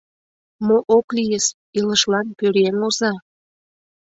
[0.65, 1.45] Мо ок лийыс:
[1.79, 3.13] илышлан пӧръеҥ оза.